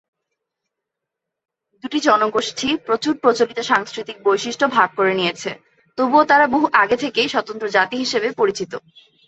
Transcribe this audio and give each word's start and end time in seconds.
দুটি 1.83 1.99
জনগোষ্ঠী 1.99 2.69
প্রচুর 2.85 3.13
প্রচলিত 3.17 3.59
সাংস্কৃতিক 3.61 4.17
বৈশিষ্ট্য 4.23 4.65
ভাগ 4.67 4.89
করে 4.95 5.13
নিয়েছে, 5.15 5.51
তবুও 5.97 6.23
তারা 6.25 6.45
বহু 6.47 6.65
আগে 6.73 6.97
থেকেই 6.97 7.29
স্বতন্ত্র 7.29 7.65
জাতি 7.69 7.95
হিসাবে 7.97 8.27
পরিচিত। 8.31 8.71